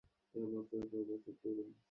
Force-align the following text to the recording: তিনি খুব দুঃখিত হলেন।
তিনি 0.35 0.57
খুব 0.69 1.03
দুঃখিত 1.07 1.39
হলেন। 1.43 1.69